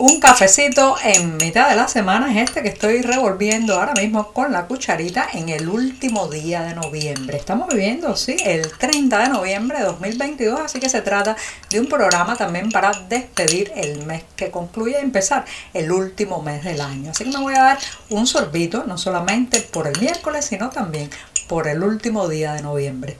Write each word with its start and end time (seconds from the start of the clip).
Un 0.00 0.20
cafecito 0.20 0.94
en 1.02 1.36
mitad 1.38 1.68
de 1.68 1.74
la 1.74 1.88
semana 1.88 2.30
es 2.30 2.48
este 2.48 2.62
que 2.62 2.68
estoy 2.68 3.02
revolviendo 3.02 3.74
ahora 3.74 3.94
mismo 3.94 4.32
con 4.32 4.52
la 4.52 4.68
cucharita 4.68 5.26
en 5.32 5.48
el 5.48 5.68
último 5.68 6.28
día 6.28 6.62
de 6.62 6.76
noviembre. 6.76 7.36
Estamos 7.36 7.66
viviendo, 7.66 8.14
sí, 8.14 8.36
el 8.44 8.70
30 8.78 9.18
de 9.18 9.28
noviembre 9.28 9.78
de 9.78 9.86
2022, 9.86 10.60
así 10.60 10.78
que 10.78 10.88
se 10.88 11.02
trata 11.02 11.34
de 11.70 11.80
un 11.80 11.86
programa 11.86 12.36
también 12.36 12.70
para 12.70 12.92
despedir 13.08 13.72
el 13.74 14.06
mes 14.06 14.22
que 14.36 14.52
concluye 14.52 14.98
y 15.00 15.02
empezar 15.02 15.44
el 15.74 15.90
último 15.90 16.42
mes 16.42 16.62
del 16.62 16.80
año. 16.80 17.10
Así 17.10 17.24
que 17.24 17.30
me 17.30 17.42
voy 17.42 17.54
a 17.54 17.62
dar 17.62 17.78
un 18.10 18.28
sorbito, 18.28 18.84
no 18.84 18.98
solamente 18.98 19.60
por 19.62 19.88
el 19.88 19.98
miércoles, 19.98 20.44
sino 20.44 20.70
también 20.70 21.10
por 21.48 21.66
el 21.66 21.82
último 21.82 22.28
día 22.28 22.52
de 22.52 22.62
noviembre. 22.62 23.16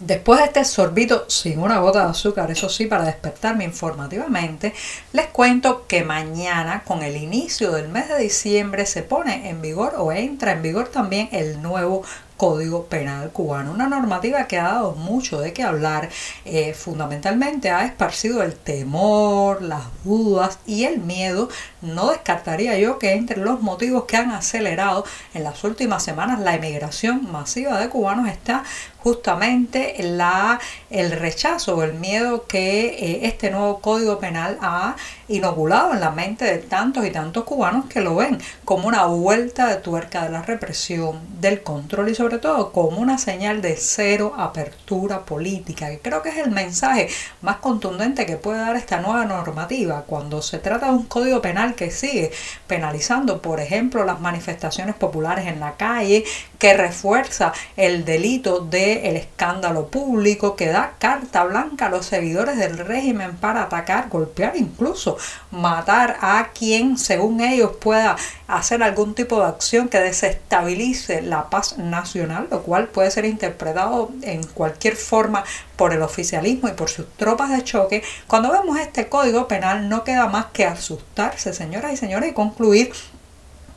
Después 0.00 0.38
de 0.38 0.46
este 0.46 0.64
sorbito 0.64 1.24
sin 1.28 1.58
una 1.58 1.80
gota 1.80 2.04
de 2.04 2.10
azúcar, 2.10 2.52
eso 2.52 2.68
sí, 2.68 2.86
para 2.86 3.04
despertarme 3.04 3.64
informativamente, 3.64 4.72
les 5.12 5.26
cuento 5.26 5.88
que 5.88 6.04
mañana, 6.04 6.84
con 6.84 7.02
el 7.02 7.16
inicio 7.16 7.72
del 7.72 7.88
mes 7.88 8.08
de 8.08 8.18
diciembre, 8.18 8.86
se 8.86 9.02
pone 9.02 9.48
en 9.48 9.60
vigor 9.60 9.94
o 9.98 10.12
entra 10.12 10.52
en 10.52 10.62
vigor 10.62 10.86
también 10.86 11.28
el 11.32 11.60
nuevo 11.62 12.04
Código 12.38 12.86
Penal 12.86 13.30
cubano. 13.32 13.72
Una 13.72 13.88
normativa 13.88 14.46
que 14.46 14.58
ha 14.58 14.68
dado 14.68 14.92
mucho 14.92 15.40
de 15.40 15.52
qué 15.52 15.64
hablar, 15.64 16.08
eh, 16.44 16.72
fundamentalmente 16.72 17.70
ha 17.70 17.84
esparcido 17.84 18.42
el 18.44 18.54
temor, 18.54 19.60
las 19.60 19.82
dudas 20.04 20.60
y 20.64 20.84
el 20.84 21.00
miedo. 21.00 21.48
No 21.80 22.10
descartaría 22.10 22.76
yo 22.78 22.98
que 22.98 23.12
entre 23.12 23.38
los 23.38 23.60
motivos 23.60 24.04
que 24.04 24.16
han 24.16 24.30
acelerado 24.30 25.04
en 25.32 25.44
las 25.44 25.62
últimas 25.62 26.02
semanas 26.02 26.40
la 26.40 26.54
emigración 26.54 27.30
masiva 27.30 27.78
de 27.78 27.88
cubanos 27.88 28.28
está 28.28 28.64
justamente 28.98 29.94
la, 30.00 30.58
el 30.90 31.12
rechazo 31.12 31.76
o 31.76 31.82
el 31.82 31.94
miedo 31.94 32.46
que 32.46 32.86
eh, 32.86 33.20
este 33.22 33.50
nuevo 33.50 33.80
código 33.80 34.18
penal 34.18 34.58
ha 34.60 34.96
inoculado 35.28 35.94
en 35.94 36.00
la 36.00 36.10
mente 36.10 36.44
de 36.44 36.58
tantos 36.58 37.06
y 37.06 37.10
tantos 37.10 37.44
cubanos 37.44 37.86
que 37.86 38.00
lo 38.00 38.16
ven 38.16 38.38
como 38.64 38.88
una 38.88 39.04
vuelta 39.06 39.66
de 39.66 39.76
tuerca 39.76 40.24
de 40.24 40.30
la 40.30 40.42
represión, 40.42 41.20
del 41.40 41.62
control 41.62 42.08
y 42.08 42.14
sobre 42.14 42.38
todo 42.38 42.72
como 42.72 42.98
una 42.98 43.18
señal 43.18 43.62
de 43.62 43.76
cero 43.76 44.34
apertura 44.36 45.24
política, 45.24 45.88
que 45.90 46.00
creo 46.00 46.22
que 46.22 46.30
es 46.30 46.38
el 46.38 46.50
mensaje 46.50 47.08
más 47.40 47.56
contundente 47.56 48.26
que 48.26 48.36
puede 48.36 48.58
dar 48.58 48.76
esta 48.76 49.00
nueva 49.00 49.24
normativa. 49.24 50.02
Cuando 50.06 50.42
se 50.42 50.58
trata 50.58 50.86
de 50.86 50.92
un 50.92 51.04
código 51.04 51.40
penal 51.40 51.67
que 51.74 51.90
sigue 51.90 52.30
penalizando, 52.66 53.42
por 53.42 53.60
ejemplo, 53.60 54.04
las 54.04 54.20
manifestaciones 54.20 54.94
populares 54.94 55.46
en 55.46 55.60
la 55.60 55.76
calle, 55.76 56.24
que 56.58 56.74
refuerza 56.74 57.52
el 57.76 58.04
delito 58.04 58.60
del 58.60 59.16
escándalo 59.16 59.88
público, 59.88 60.56
que 60.56 60.66
da 60.66 60.94
carta 60.98 61.44
blanca 61.44 61.86
a 61.86 61.90
los 61.90 62.06
seguidores 62.06 62.56
del 62.58 62.78
régimen 62.78 63.36
para 63.36 63.62
atacar, 63.62 64.08
golpear, 64.08 64.56
incluso 64.56 65.16
matar 65.50 66.18
a 66.20 66.50
quien, 66.52 66.98
según 66.98 67.40
ellos, 67.40 67.72
pueda 67.80 68.16
hacer 68.48 68.82
algún 68.82 69.14
tipo 69.14 69.40
de 69.40 69.46
acción 69.46 69.88
que 69.88 70.00
desestabilice 70.00 71.22
la 71.22 71.48
paz 71.50 71.78
nacional, 71.78 72.48
lo 72.50 72.62
cual 72.62 72.88
puede 72.88 73.10
ser 73.10 73.24
interpretado 73.24 74.10
en 74.22 74.42
cualquier 74.42 74.96
forma 74.96 75.44
por 75.76 75.92
el 75.92 76.02
oficialismo 76.02 76.68
y 76.68 76.72
por 76.72 76.90
sus 76.90 77.08
tropas 77.16 77.50
de 77.50 77.62
choque. 77.62 78.02
Cuando 78.26 78.50
vemos 78.50 78.78
este 78.78 79.08
código 79.08 79.46
penal 79.46 79.88
no 79.88 80.02
queda 80.02 80.26
más 80.26 80.46
que 80.46 80.64
asustarse, 80.64 81.52
señoras 81.52 81.92
y 81.92 81.96
señores, 81.96 82.30
y 82.30 82.34
concluir 82.34 82.92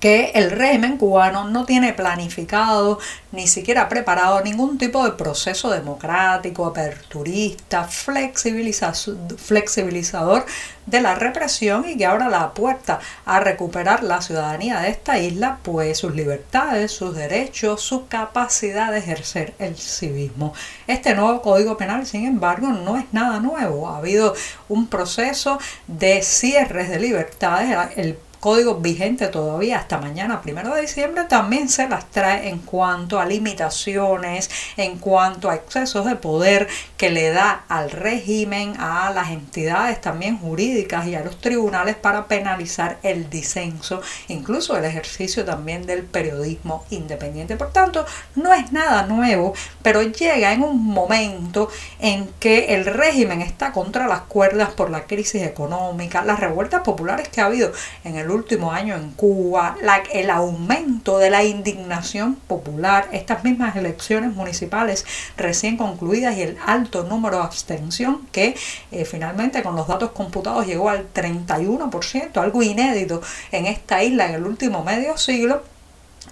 que 0.01 0.31
el 0.33 0.51
régimen 0.51 0.97
cubano 0.97 1.47
no 1.47 1.63
tiene 1.63 1.93
planificado 1.93 2.99
ni 3.31 3.47
siquiera 3.47 3.87
preparado 3.87 4.41
ningún 4.41 4.79
tipo 4.79 5.05
de 5.05 5.11
proceso 5.11 5.69
democrático, 5.69 6.65
aperturista, 6.65 7.87
flexibilizador 7.87 10.43
de 10.87 11.01
la 11.01 11.13
represión 11.13 11.87
y 11.87 11.95
que 11.95 12.07
ahora 12.07 12.29
la 12.29 12.55
puerta 12.55 12.99
a 13.25 13.39
recuperar 13.39 14.01
la 14.03 14.23
ciudadanía 14.23 14.79
de 14.79 14.89
esta 14.89 15.19
isla, 15.19 15.59
pues 15.61 15.99
sus 15.99 16.15
libertades, 16.15 16.91
sus 16.91 17.15
derechos, 17.15 17.81
su 17.81 18.07
capacidad 18.07 18.91
de 18.91 18.97
ejercer 18.97 19.53
el 19.59 19.77
civismo. 19.77 20.55
Este 20.87 21.13
nuevo 21.13 21.43
Código 21.43 21.77
Penal, 21.77 22.07
sin 22.07 22.25
embargo, 22.25 22.69
no 22.69 22.97
es 22.97 23.05
nada 23.11 23.39
nuevo. 23.39 23.87
Ha 23.87 23.99
habido 23.99 24.33
un 24.67 24.87
proceso 24.87 25.59
de 25.85 26.23
cierres 26.23 26.89
de 26.89 26.99
libertades. 26.99 27.77
El 27.95 28.17
código 28.41 28.75
vigente 28.75 29.27
todavía 29.27 29.77
hasta 29.77 29.99
mañana, 29.99 30.41
primero 30.41 30.73
de 30.73 30.81
diciembre, 30.81 31.25
también 31.29 31.69
se 31.69 31.87
las 31.87 32.09
trae 32.09 32.49
en 32.49 32.57
cuanto 32.57 33.19
a 33.19 33.25
limitaciones, 33.25 34.49
en 34.77 34.97
cuanto 34.97 35.47
a 35.47 35.55
excesos 35.55 36.07
de 36.07 36.15
poder 36.15 36.67
que 36.97 37.11
le 37.11 37.29
da 37.29 37.65
al 37.69 37.91
régimen, 37.91 38.73
a 38.79 39.11
las 39.11 39.29
entidades 39.29 40.01
también 40.01 40.39
jurídicas 40.39 41.05
y 41.05 41.13
a 41.13 41.23
los 41.23 41.39
tribunales 41.39 41.95
para 41.95 42.25
penalizar 42.25 42.97
el 43.03 43.29
disenso, 43.29 44.01
incluso 44.27 44.75
el 44.75 44.85
ejercicio 44.85 45.45
también 45.45 45.85
del 45.85 46.01
periodismo 46.01 46.83
independiente. 46.89 47.57
Por 47.57 47.71
tanto, 47.71 48.07
no 48.33 48.51
es 48.53 48.71
nada 48.71 49.03
nuevo, 49.03 49.53
pero 49.83 50.01
llega 50.01 50.51
en 50.51 50.63
un 50.63 50.83
momento 50.83 51.69
en 51.99 52.27
que 52.39 52.73
el 52.73 52.85
régimen 52.85 53.43
está 53.43 53.71
contra 53.71 54.07
las 54.07 54.21
cuerdas 54.21 54.69
por 54.69 54.89
la 54.89 55.05
crisis 55.05 55.43
económica, 55.43 56.25
las 56.25 56.39
revueltas 56.39 56.81
populares 56.81 57.29
que 57.29 57.39
ha 57.39 57.45
habido 57.45 57.71
en 58.03 58.15
el 58.15 58.30
último 58.31 58.71
año 58.71 58.95
en 58.95 59.11
Cuba, 59.11 59.77
el 60.13 60.29
aumento 60.29 61.17
de 61.17 61.29
la 61.29 61.43
indignación 61.43 62.35
popular, 62.35 63.07
estas 63.11 63.43
mismas 63.43 63.75
elecciones 63.75 64.33
municipales 64.33 65.05
recién 65.37 65.77
concluidas 65.77 66.37
y 66.37 66.41
el 66.41 66.57
alto 66.65 67.03
número 67.03 67.37
de 67.37 67.43
abstención 67.43 68.27
que 68.31 68.55
eh, 68.91 69.05
finalmente 69.05 69.63
con 69.63 69.75
los 69.75 69.87
datos 69.87 70.11
computados 70.11 70.65
llegó 70.65 70.89
al 70.89 71.13
31%, 71.13 72.37
algo 72.37 72.63
inédito 72.63 73.21
en 73.51 73.65
esta 73.65 74.03
isla 74.03 74.27
en 74.27 74.35
el 74.35 74.45
último 74.45 74.83
medio 74.83 75.17
siglo 75.17 75.61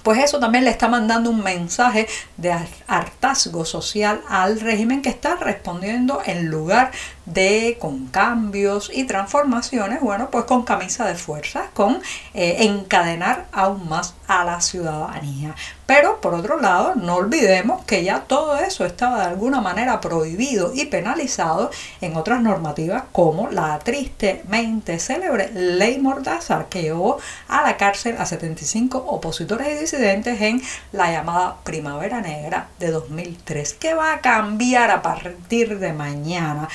pues 0.03 0.23
eso 0.23 0.39
también 0.39 0.63
le 0.63 0.71
está 0.71 0.87
mandando 0.87 1.29
un 1.29 1.43
mensaje 1.43 2.07
de 2.37 2.55
hartazgo 2.87 3.65
social 3.65 4.21
al 4.29 4.59
régimen 4.59 5.01
que 5.01 5.09
está 5.09 5.35
respondiendo 5.35 6.21
en 6.25 6.47
lugar 6.47 6.91
de 7.33 7.77
con 7.79 8.07
cambios 8.07 8.91
y 8.93 9.05
transformaciones, 9.05 10.01
bueno, 10.01 10.29
pues 10.29 10.45
con 10.45 10.63
camisa 10.63 11.05
de 11.05 11.15
fuerza, 11.15 11.69
con 11.73 12.01
eh, 12.33 12.57
encadenar 12.59 13.45
aún 13.51 13.87
más 13.87 14.15
a 14.27 14.43
la 14.43 14.61
ciudadanía. 14.61 15.55
Pero 15.85 16.21
por 16.21 16.35
otro 16.35 16.59
lado, 16.59 16.93
no 16.95 17.15
olvidemos 17.15 17.83
que 17.85 18.03
ya 18.03 18.21
todo 18.21 18.59
eso 18.59 18.85
estaba 18.85 19.21
de 19.21 19.25
alguna 19.25 19.59
manera 19.59 19.99
prohibido 19.99 20.71
y 20.75 20.85
penalizado 20.85 21.71
en 21.99 22.15
otras 22.15 22.41
normativas 22.41 23.03
como 23.11 23.49
la 23.49 23.79
tristemente 23.79 24.99
célebre 24.99 25.49
ley 25.51 25.97
Mordaza 25.97 26.49
que 26.69 26.81
llevó 26.81 27.17
a 27.47 27.61
la 27.61 27.77
cárcel 27.77 28.17
a 28.19 28.25
75 28.25 28.97
opositores 28.97 29.67
y 29.67 29.79
disidentes 29.79 30.41
en 30.41 30.61
la 30.91 31.11
llamada 31.11 31.57
Primavera 31.63 32.21
Negra 32.21 32.67
de 32.79 32.91
2003, 32.91 33.73
que 33.73 33.93
va 33.93 34.13
a 34.13 34.21
cambiar 34.21 34.91
a 34.91 35.01
partir 35.01 35.79
de 35.79 35.93
mañana. 35.93 36.67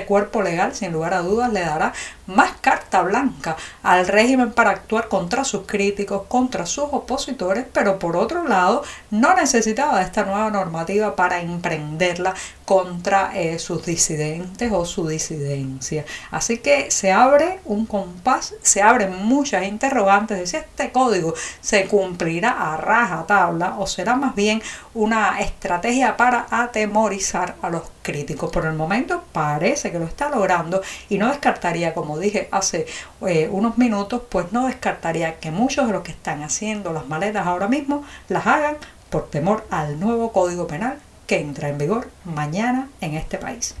Cuerpo 0.00 0.42
legal, 0.42 0.74
sin 0.74 0.92
lugar 0.92 1.14
a 1.14 1.20
dudas, 1.20 1.52
le 1.52 1.60
dará 1.60 1.92
más 2.26 2.52
carta 2.60 3.02
blanca 3.02 3.56
al 3.82 4.06
régimen 4.06 4.52
para 4.52 4.70
actuar 4.70 5.08
contra 5.08 5.44
sus 5.44 5.66
críticos, 5.66 6.22
contra 6.28 6.66
sus 6.66 6.84
opositores, 6.90 7.66
pero 7.72 7.98
por 7.98 8.16
otro 8.16 8.46
lado 8.46 8.82
no 9.10 9.34
necesitaba 9.34 9.98
de 9.98 10.04
esta 10.04 10.24
nueva 10.24 10.50
normativa 10.50 11.14
para 11.14 11.40
emprenderla 11.40 12.34
contra 12.64 13.32
eh, 13.34 13.58
sus 13.58 13.84
disidentes 13.84 14.72
o 14.72 14.84
su 14.84 15.06
disidencia. 15.06 16.04
Así 16.30 16.58
que 16.58 16.90
se 16.90 17.12
abre 17.12 17.60
un 17.64 17.86
compás, 17.86 18.54
se 18.62 18.82
abren 18.82 19.14
muchas 19.26 19.64
interrogantes 19.64 20.38
de 20.38 20.46
si 20.46 20.56
este 20.56 20.90
código 20.90 21.34
se 21.60 21.86
cumplirá 21.86 22.72
a 22.72 22.76
raja 22.76 23.26
tabla 23.26 23.76
o 23.78 23.86
será 23.86 24.16
más 24.16 24.34
bien 24.34 24.62
una 24.94 25.40
estrategia 25.40 26.16
para 26.16 26.46
atemorizar 26.50 27.56
a 27.62 27.68
los 27.68 27.82
críticos. 28.02 28.50
Por 28.50 28.66
el 28.66 28.74
momento 28.74 29.22
parece 29.32 29.90
que 29.90 29.98
lo 29.98 30.06
está 30.06 30.28
logrando 30.28 30.82
y 31.08 31.18
no 31.18 31.28
descartaría, 31.28 31.94
como 31.94 32.18
dije 32.18 32.48
hace 32.50 32.86
eh, 33.26 33.48
unos 33.50 33.78
minutos, 33.78 34.22
pues 34.28 34.52
no 34.52 34.66
descartaría 34.66 35.38
que 35.38 35.50
muchos 35.50 35.86
de 35.86 35.92
los 35.92 36.02
que 36.02 36.12
están 36.12 36.42
haciendo 36.42 36.92
las 36.92 37.08
maletas 37.08 37.46
ahora 37.46 37.68
mismo 37.68 38.04
las 38.28 38.46
hagan 38.46 38.76
por 39.10 39.30
temor 39.30 39.66
al 39.70 40.00
nuevo 40.00 40.32
Código 40.32 40.66
Penal 40.66 40.98
que 41.26 41.38
entra 41.38 41.68
en 41.68 41.78
vigor 41.78 42.10
mañana 42.24 42.88
en 43.00 43.14
este 43.14 43.38
país. 43.38 43.74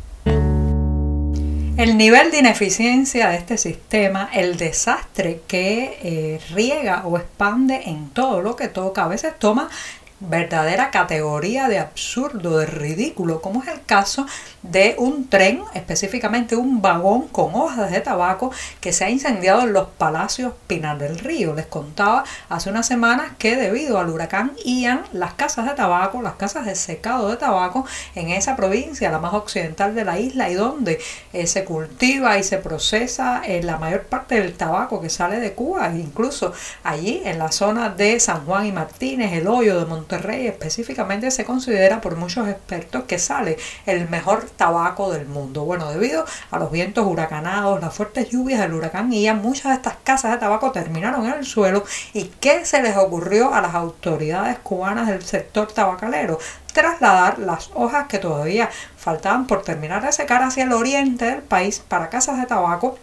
El 1.76 1.96
nivel 1.96 2.30
de 2.30 2.38
ineficiencia 2.38 3.30
de 3.30 3.38
este 3.38 3.56
sistema, 3.56 4.28
el 4.34 4.58
desastre 4.58 5.40
que 5.48 5.98
eh, 6.02 6.40
riega 6.50 7.02
o 7.06 7.16
expande 7.16 7.82
en 7.86 8.10
todo 8.10 8.42
lo 8.42 8.56
que 8.56 8.68
toca, 8.68 9.04
a 9.04 9.08
veces 9.08 9.32
toma 9.38 9.70
verdadera 10.28 10.90
categoría 10.90 11.68
de 11.68 11.78
absurdo, 11.78 12.58
de 12.58 12.66
ridículo, 12.66 13.40
como 13.40 13.62
es 13.62 13.68
el 13.68 13.82
caso 13.84 14.26
de 14.62 14.94
un 14.98 15.28
tren, 15.28 15.62
específicamente 15.74 16.54
un 16.54 16.80
vagón 16.80 17.26
con 17.28 17.54
hojas 17.54 17.90
de 17.90 18.00
tabaco 18.00 18.52
que 18.80 18.92
se 18.92 19.04
ha 19.04 19.10
incendiado 19.10 19.62
en 19.62 19.72
los 19.72 19.88
palacios 19.88 20.52
Pinar 20.66 20.98
del 20.98 21.18
Río. 21.18 21.54
Les 21.54 21.66
contaba 21.66 22.24
hace 22.48 22.70
unas 22.70 22.86
semanas 22.86 23.32
que 23.38 23.56
debido 23.56 23.98
al 23.98 24.10
huracán 24.10 24.52
Ian, 24.64 25.02
las 25.12 25.34
casas 25.34 25.66
de 25.66 25.74
tabaco, 25.74 26.22
las 26.22 26.34
casas 26.34 26.66
de 26.66 26.76
secado 26.76 27.28
de 27.28 27.36
tabaco 27.36 27.84
en 28.14 28.30
esa 28.30 28.54
provincia, 28.54 29.10
la 29.10 29.18
más 29.18 29.34
occidental 29.34 29.94
de 29.94 30.04
la 30.04 30.18
isla 30.18 30.48
y 30.48 30.54
donde 30.54 31.00
eh, 31.32 31.46
se 31.46 31.64
cultiva 31.64 32.38
y 32.38 32.44
se 32.44 32.58
procesa 32.58 33.42
eh, 33.44 33.62
la 33.62 33.78
mayor 33.78 34.04
parte 34.04 34.36
del 34.36 34.54
tabaco 34.54 35.00
que 35.00 35.10
sale 35.10 35.40
de 35.40 35.52
Cuba, 35.54 35.88
e 35.88 35.98
incluso 35.98 36.52
allí 36.84 37.22
en 37.24 37.38
la 37.38 37.50
zona 37.50 37.88
de 37.90 38.20
San 38.20 38.44
Juan 38.46 38.66
y 38.66 38.72
Martínez, 38.72 39.32
el 39.32 39.48
hoyo 39.48 39.78
de 39.78 39.86
Monterrey 40.12 40.46
específicamente 40.46 41.30
se 41.30 41.46
considera 41.46 42.02
por 42.02 42.16
muchos 42.16 42.46
expertos 42.46 43.04
que 43.04 43.18
sale 43.18 43.56
el 43.86 44.10
mejor 44.10 44.44
tabaco 44.44 45.10
del 45.10 45.24
mundo. 45.26 45.64
Bueno, 45.64 45.90
debido 45.90 46.26
a 46.50 46.58
los 46.58 46.70
vientos 46.70 47.06
huracanados, 47.06 47.80
las 47.80 47.94
fuertes 47.94 48.28
lluvias 48.28 48.60
del 48.60 48.74
huracán 48.74 49.10
Ian, 49.10 49.40
muchas 49.40 49.70
de 49.70 49.76
estas 49.76 49.96
casas 50.04 50.32
de 50.32 50.36
tabaco 50.36 50.70
terminaron 50.70 51.24
en 51.24 51.32
el 51.32 51.46
suelo. 51.46 51.82
¿Y 52.12 52.24
qué 52.24 52.66
se 52.66 52.82
les 52.82 52.94
ocurrió 52.98 53.54
a 53.54 53.62
las 53.62 53.74
autoridades 53.74 54.58
cubanas 54.58 55.08
del 55.08 55.22
sector 55.22 55.72
tabacalero? 55.72 56.38
trasladar 56.74 57.38
las 57.38 57.70
hojas 57.74 58.06
que 58.08 58.18
todavía 58.18 58.70
faltaban 58.96 59.46
por 59.46 59.62
terminar 59.62 60.02
de 60.02 60.10
secar 60.10 60.42
hacia 60.42 60.64
el 60.64 60.72
oriente 60.72 61.26
del 61.26 61.42
país 61.42 61.82
para 61.86 62.08
casas 62.08 62.38
de 62.38 62.46
tabaco 62.46 62.98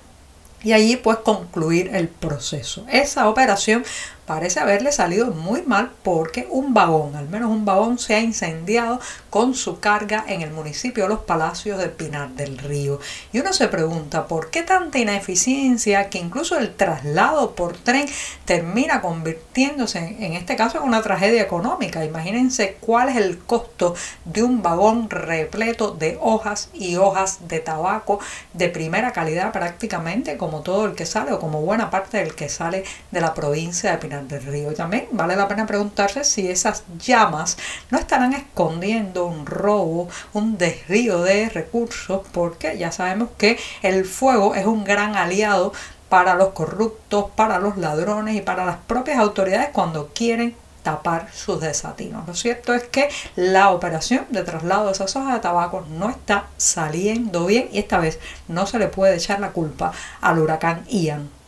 y 0.63 0.73
allí 0.73 0.95
pues 0.95 1.17
concluir 1.19 1.91
el 1.93 2.07
proceso. 2.07 2.85
Esa 2.89 3.29
operación 3.29 3.83
parece 4.29 4.59
haberle 4.59 4.91
salido 4.91 5.31
muy 5.31 5.63
mal 5.63 5.89
porque 6.03 6.47
un 6.51 6.75
vagón, 6.75 7.15
al 7.15 7.27
menos 7.29 7.49
un 7.49 7.65
vagón, 7.65 7.97
se 7.97 8.13
ha 8.13 8.19
incendiado 8.19 8.99
con 9.31 9.55
su 9.55 9.79
carga 9.79 10.23
en 10.27 10.43
el 10.43 10.51
municipio 10.51 11.05
de 11.05 11.09
Los 11.09 11.21
Palacios 11.21 11.79
de 11.79 11.89
Pinar 11.89 12.29
del 12.29 12.59
Río. 12.59 12.99
Y 13.33 13.39
uno 13.39 13.53
se 13.53 13.67
pregunta 13.69 14.27
por 14.27 14.51
qué 14.51 14.61
tanta 14.61 14.99
ineficiencia 14.99 16.11
que 16.11 16.19
incluso 16.19 16.59
el 16.59 16.75
traslado 16.75 17.55
por 17.55 17.75
tren 17.75 18.05
termina 18.45 19.01
convirtiéndose 19.01 19.97
en 19.97 20.33
este 20.33 20.55
caso 20.55 20.77
en 20.77 20.83
una 20.83 21.01
tragedia 21.01 21.41
económica. 21.41 22.05
Imagínense 22.05 22.77
cuál 22.81 23.09
es 23.09 23.15
el 23.15 23.39
costo 23.39 23.95
de 24.25 24.43
un 24.43 24.61
vagón 24.61 25.09
repleto 25.09 25.89
de 25.89 26.19
hojas 26.21 26.69
y 26.75 26.97
hojas 26.97 27.47
de 27.47 27.61
tabaco 27.61 28.19
de 28.53 28.69
primera 28.69 29.11
calidad 29.11 29.51
prácticamente 29.51 30.37
como 30.37 30.61
todo 30.61 30.85
el 30.85 30.93
que 30.93 31.07
sale 31.07 31.31
o 31.31 31.39
como 31.39 31.61
buena 31.61 31.89
parte 31.89 32.17
del 32.17 32.35
que 32.35 32.47
sale 32.47 32.83
de 33.09 33.21
la 33.21 33.33
provincia 33.33 33.89
de 33.89 33.97
Pinar 33.97 34.18
del 34.27 34.43
río. 34.43 34.73
También 34.73 35.07
vale 35.11 35.35
la 35.35 35.47
pena 35.47 35.65
preguntarse 35.65 36.23
si 36.23 36.49
esas 36.49 36.83
llamas 36.99 37.57
no 37.89 37.97
estarán 37.97 38.33
escondiendo 38.33 39.25
un 39.25 39.45
robo, 39.45 40.09
un 40.33 40.57
desvío 40.57 41.21
de 41.21 41.49
recursos, 41.49 42.21
porque 42.31 42.77
ya 42.77 42.91
sabemos 42.91 43.29
que 43.37 43.57
el 43.81 44.05
fuego 44.05 44.55
es 44.55 44.65
un 44.65 44.83
gran 44.83 45.15
aliado 45.15 45.73
para 46.09 46.33
los 46.33 46.49
corruptos, 46.49 47.25
para 47.35 47.59
los 47.59 47.77
ladrones 47.77 48.35
y 48.35 48.41
para 48.41 48.65
las 48.65 48.77
propias 48.77 49.19
autoridades 49.19 49.69
cuando 49.71 50.09
quieren 50.09 50.55
tapar 50.83 51.27
sus 51.33 51.59
desatinos. 51.61 52.27
Lo 52.27 52.33
cierto 52.33 52.73
es 52.73 52.83
que 52.83 53.09
la 53.35 53.69
operación 53.69 54.25
de 54.29 54.43
traslado 54.43 54.87
de 54.87 54.93
esas 54.93 55.15
hojas 55.15 55.33
de 55.33 55.39
tabaco 55.39 55.85
no 55.89 56.09
está 56.09 56.47
saliendo 56.57 57.45
bien 57.45 57.69
y 57.71 57.79
esta 57.79 57.99
vez 57.99 58.19
no 58.47 58.65
se 58.65 58.79
le 58.79 58.87
puede 58.87 59.15
echar 59.15 59.39
la 59.39 59.51
culpa 59.51 59.91
al 60.21 60.39
huracán 60.39 60.85
Ian. 60.87 61.38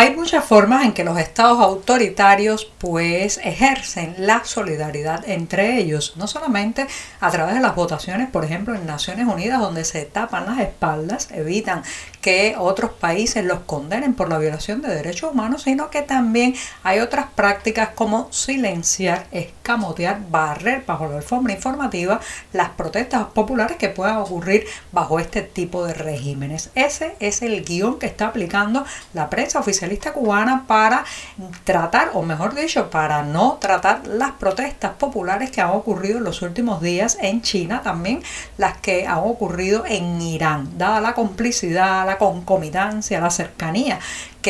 Hay 0.00 0.14
muchas 0.14 0.44
formas 0.44 0.84
en 0.84 0.92
que 0.92 1.02
los 1.02 1.18
estados 1.18 1.58
autoritarios 1.58 2.70
pues 2.78 3.40
ejercen 3.42 4.14
la 4.16 4.44
solidaridad 4.44 5.28
entre 5.28 5.78
ellos, 5.78 6.12
no 6.14 6.28
solamente 6.28 6.86
a 7.18 7.32
través 7.32 7.56
de 7.56 7.60
las 7.60 7.74
votaciones, 7.74 8.30
por 8.30 8.44
ejemplo, 8.44 8.76
en 8.76 8.86
Naciones 8.86 9.26
Unidas 9.26 9.58
donde 9.58 9.84
se 9.84 10.04
tapan 10.04 10.46
las 10.46 10.60
espaldas, 10.60 11.32
evitan 11.32 11.82
que 12.20 12.54
otros 12.58 12.92
países 12.92 13.44
los 13.44 13.60
condenen 13.60 14.14
por 14.14 14.28
la 14.28 14.38
violación 14.38 14.82
de 14.82 14.94
derechos 14.94 15.32
humanos, 15.32 15.62
sino 15.62 15.90
que 15.90 16.02
también 16.02 16.54
hay 16.84 17.00
otras 17.00 17.26
prácticas 17.34 17.88
como 17.96 18.32
silenciar, 18.32 19.26
escamotear, 19.32 20.20
barrer 20.30 20.84
bajo 20.86 21.08
la 21.08 21.16
alfombra 21.16 21.54
informativa 21.54 22.20
las 22.52 22.70
protestas 22.70 23.26
populares 23.34 23.76
que 23.78 23.88
puedan 23.88 24.18
ocurrir 24.18 24.64
bajo 24.92 25.18
este 25.18 25.42
tipo 25.42 25.84
de 25.84 25.94
regímenes. 25.94 26.70
Ese 26.76 27.16
es 27.18 27.42
el 27.42 27.64
guion 27.64 27.98
que 27.98 28.06
está 28.06 28.28
aplicando 28.28 28.84
la 29.12 29.28
prensa 29.28 29.58
oficialista 29.88 30.12
cubana 30.12 30.64
para 30.66 31.04
tratar, 31.64 32.10
o 32.14 32.22
mejor 32.22 32.54
dicho, 32.54 32.90
para 32.90 33.22
no 33.22 33.58
tratar 33.60 34.06
las 34.06 34.32
protestas 34.32 34.92
populares 34.92 35.50
que 35.50 35.60
han 35.60 35.70
ocurrido 35.70 36.18
en 36.18 36.24
los 36.24 36.42
últimos 36.42 36.80
días 36.82 37.16
en 37.20 37.42
China, 37.42 37.80
también 37.82 38.22
las 38.58 38.76
que 38.78 39.06
han 39.06 39.18
ocurrido 39.18 39.84
en 39.86 40.20
Irán, 40.20 40.76
dada 40.76 41.00
la 41.00 41.14
complicidad, 41.14 42.06
la 42.06 42.18
concomitancia, 42.18 43.20
la 43.20 43.30
cercanía 43.30 43.98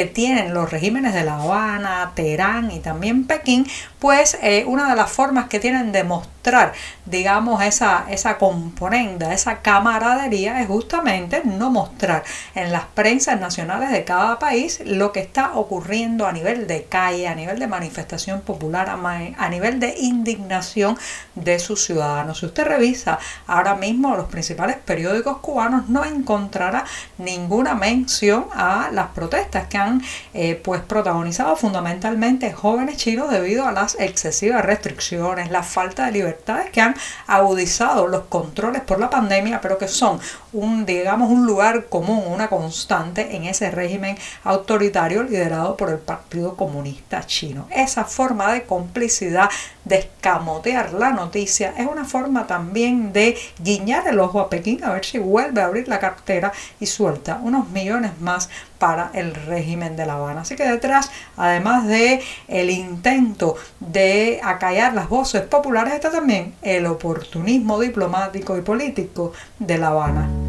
tienen 0.05 0.55
los 0.55 0.71
regímenes 0.71 1.15
de 1.15 1.25
La 1.25 1.43
Habana, 1.43 2.13
Teherán 2.15 2.71
y 2.71 2.81
también 2.81 3.27
Pekín, 3.27 3.67
pues 3.99 4.39
eh, 4.43 4.65
una 4.67 4.89
de 4.89 4.97
las 4.97 5.11
formas 5.11 5.49
que 5.49 5.59
tienen 5.59 5.93
de 5.93 6.05
mostrar, 6.05 6.73
digamos, 7.05 7.63
esa, 7.63 8.05
esa 8.09 8.39
componenda, 8.39 9.35
esa 9.35 9.61
camaradería 9.61 10.61
es 10.61 10.69
justamente 10.69 11.43
no 11.45 11.71
mostrar 11.71 12.23
en 12.55 12.73
las 12.73 12.85
prensas 12.95 13.41
nacionales 13.41 13.91
de 13.91 14.05
cada 14.05 14.39
país 14.39 14.81
lo 14.85 15.13
que 15.13 15.21
está 15.21 15.53
ocurriendo 15.55 16.27
a 16.27 16.33
nivel 16.33 16.67
de 16.67 16.85
calle, 16.85 17.29
a 17.29 17.35
nivel 17.35 17.59
de 17.59 17.67
manifestación 17.67 18.41
popular, 18.41 18.89
a, 18.89 19.49
nivel 19.49 19.81
de 19.81 19.95
indignación 19.99 20.97
de 21.35 21.59
sus 21.59 21.85
ciudadanos. 21.85 22.39
Si 22.39 22.47
usted 22.47 22.65
revisa 22.65 23.19
ahora 23.47 23.75
mismo 23.75 24.17
los 24.17 24.29
principales 24.29 24.77
periódicos 24.77 25.39
cubanos, 25.39 25.89
no 25.89 26.05
encontrará 26.05 26.85
ninguna 27.19 27.75
mención 27.75 28.47
a 28.55 28.91
las 28.93 29.09
protestas 29.09 29.67
que 29.67 29.79
han 29.79 29.88
eh, 30.35 30.61
pues 30.63 30.83
protagonizado 30.83 31.57
fundamentalmente 31.57 32.53
jóvenes 32.53 32.97
chinos 32.97 33.31
debido 33.31 33.67
a 33.67 33.73
las 33.73 33.97
excesivas 33.99 34.65
restricciones, 34.65 35.51
la 35.51 35.63
falta 35.63 36.07
de 36.07 36.13
libertades 36.13 36.71
que 36.71 36.81
han 36.81 36.95
agudizado 37.27 38.07
los 38.07 38.25
controles 38.25 38.83
por 38.83 39.01
la 39.01 39.11
pandemia, 39.11 39.61
pero 39.61 39.79
que 39.79 39.89
son 39.89 40.21
un, 40.53 40.87
digamos, 40.87 41.31
un 41.31 41.47
lugar 41.47 41.87
común, 41.87 42.25
una 42.27 42.49
constante 42.49 43.37
en 43.37 43.45
ese 43.45 43.71
régimen 43.71 44.17
autoritario 44.45 45.23
liderado 45.23 45.77
por 45.77 45.91
el 45.91 45.99
Partido 45.99 46.57
Comunista 46.57 47.25
Chino. 47.27 47.67
Esa 47.71 48.05
forma 48.05 48.53
de 48.53 48.65
complicidad, 48.65 49.49
de 49.89 49.97
escamotear 49.97 50.93
la 50.93 51.11
noticia, 51.11 51.75
es 51.77 51.87
una 51.87 52.05
forma 52.05 52.47
también 52.47 53.13
de 53.13 53.37
guiñar 53.63 54.07
el 54.07 54.21
ojo 54.21 54.41
a 54.41 54.51
Pekín 54.51 54.85
a 54.85 54.93
ver 54.93 55.05
si 55.05 55.19
vuelve 55.19 55.61
a 55.61 55.67
abrir 55.67 55.89
la 55.89 55.99
cartera 55.99 56.53
y 56.79 56.87
suelta 56.87 57.41
unos 57.43 57.71
millones 57.71 58.21
más 58.21 58.49
para 58.79 59.11
el 59.15 59.35
régimen 59.35 59.97
de 59.97 60.07
La 60.07 60.15
Habana. 60.15 60.43
Así 60.43 60.57
que 60.57 60.69
detrás, 60.69 61.11
además 61.37 61.87
de 61.87 62.23
el 62.47 62.71
intento 62.71 63.57
de 63.81 64.41
acallar 64.43 64.95
las 64.95 65.09
voces 65.09 65.43
populares, 65.43 65.95
está 65.95 66.11
también 66.11 66.55
el 66.63 66.87
oportunismo 66.87 67.81
diplomático 67.81 68.57
y 68.57 68.63
político 68.63 69.33
de 69.59 69.79
La 69.79 69.89
Habana. 69.89 70.48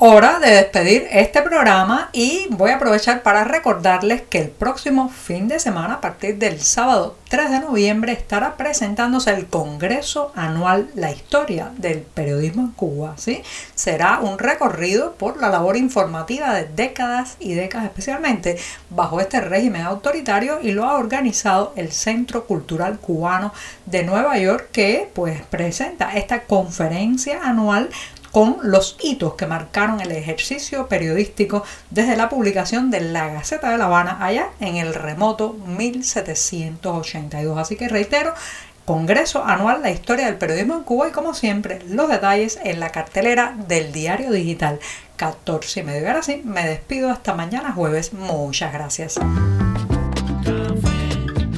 Hora 0.00 0.38
de 0.38 0.52
despedir 0.52 1.08
este 1.10 1.42
programa 1.42 2.10
y 2.12 2.46
voy 2.50 2.70
a 2.70 2.76
aprovechar 2.76 3.24
para 3.24 3.42
recordarles 3.42 4.22
que 4.22 4.38
el 4.38 4.48
próximo 4.48 5.08
fin 5.08 5.48
de 5.48 5.58
semana, 5.58 5.94
a 5.94 6.00
partir 6.00 6.38
del 6.38 6.60
sábado 6.60 7.16
3 7.30 7.50
de 7.50 7.60
noviembre, 7.60 8.12
estará 8.12 8.56
presentándose 8.56 9.32
el 9.32 9.48
Congreso 9.48 10.30
Anual 10.36 10.88
La 10.94 11.10
Historia 11.10 11.72
del 11.78 11.98
Periodismo 11.98 12.62
en 12.62 12.70
Cuba. 12.70 13.14
¿sí? 13.16 13.42
Será 13.74 14.20
un 14.20 14.38
recorrido 14.38 15.14
por 15.14 15.40
la 15.40 15.48
labor 15.48 15.76
informativa 15.76 16.54
de 16.54 16.66
décadas 16.66 17.36
y 17.40 17.54
décadas, 17.54 17.86
especialmente 17.86 18.56
bajo 18.90 19.20
este 19.20 19.40
régimen 19.40 19.82
autoritario, 19.82 20.60
y 20.62 20.70
lo 20.70 20.84
ha 20.84 20.96
organizado 20.96 21.72
el 21.74 21.90
Centro 21.90 22.46
Cultural 22.46 23.00
Cubano 23.00 23.52
de 23.86 24.04
Nueva 24.04 24.38
York, 24.38 24.68
que 24.70 25.10
pues 25.12 25.42
presenta 25.42 26.16
esta 26.16 26.44
conferencia 26.44 27.40
anual 27.42 27.90
con 28.38 28.58
los 28.62 28.96
hitos 29.02 29.34
que 29.34 29.48
marcaron 29.48 30.00
el 30.00 30.12
ejercicio 30.12 30.86
periodístico 30.86 31.64
desde 31.90 32.16
la 32.16 32.28
publicación 32.28 32.88
de 32.88 33.00
la 33.00 33.26
Gaceta 33.30 33.68
de 33.68 33.78
La 33.78 33.86
Habana 33.86 34.24
allá 34.24 34.50
en 34.60 34.76
el 34.76 34.94
remoto 34.94 35.54
1782. 35.66 37.58
Así 37.58 37.74
que 37.74 37.88
reitero, 37.88 38.32
Congreso 38.84 39.44
Anual 39.44 39.82
La 39.82 39.90
Historia 39.90 40.26
del 40.26 40.36
Periodismo 40.36 40.76
en 40.76 40.84
Cuba 40.84 41.08
y 41.08 41.10
como 41.10 41.34
siempre 41.34 41.80
los 41.88 42.08
detalles 42.08 42.60
en 42.62 42.78
la 42.78 42.90
cartelera 42.90 43.56
del 43.66 43.90
diario 43.90 44.30
digital 44.30 44.78
14 45.16 45.80
y 45.80 45.82
medio. 45.82 46.06
Ahora 46.06 46.22
sí, 46.22 46.40
me 46.44 46.64
despido 46.64 47.10
hasta 47.10 47.34
mañana 47.34 47.72
jueves. 47.72 48.12
Muchas 48.12 48.72
gracias. 48.72 49.18